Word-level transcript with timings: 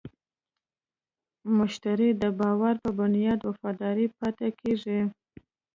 مشتری 1.57 2.09
د 2.21 2.23
باور 2.39 2.75
په 2.83 2.89
بنیاد 2.99 3.39
وفادار 3.49 3.97
پاتې 4.19 4.47
کېږي. 4.59 4.99